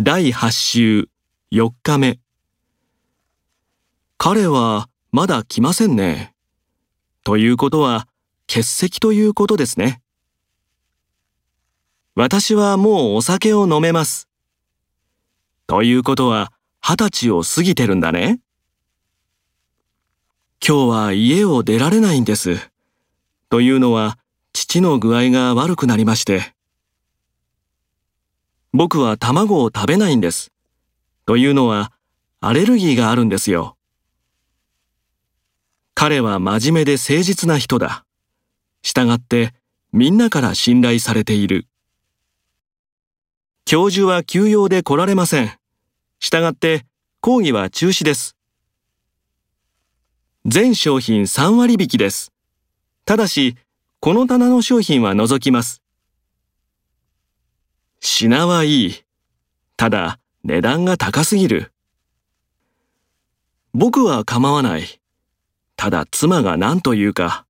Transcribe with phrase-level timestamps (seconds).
[0.00, 1.08] 第8週
[1.50, 2.20] 4日目。
[4.16, 6.36] 彼はまだ来ませんね。
[7.24, 8.06] ということは
[8.46, 10.00] 欠席ということですね。
[12.14, 14.28] 私はもうお酒を飲めます。
[15.66, 18.38] ということは二十歳を過ぎてるんだね。
[20.64, 22.70] 今日は家を出られないんです。
[23.50, 24.16] というのは
[24.52, 26.54] 父の具合が悪くなりまして。
[28.78, 30.52] 僕は卵を食べないんです。
[31.26, 31.90] というのは
[32.40, 33.76] アレルギーがあるんですよ。
[35.94, 38.04] 彼は真面目で誠実な人だ。
[38.82, 39.52] したがって
[39.92, 41.66] みんなから信頼されている。
[43.64, 45.50] 教授は休養で来られません。
[46.20, 46.86] したがって
[47.20, 48.36] 講義は中止です。
[50.46, 52.32] 全商品3割引きです。
[53.04, 53.56] ただし、
[53.98, 55.82] この棚の商品は除きます。
[58.20, 58.94] 品はいい。
[59.76, 61.72] ただ、値段が高すぎる。
[63.72, 65.00] 僕は構わない。
[65.76, 67.46] ただ妻が何と言うか。